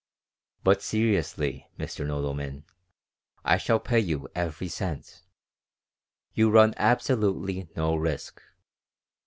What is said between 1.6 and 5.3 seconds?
Mr. Nodelman, I shall pay you every cent.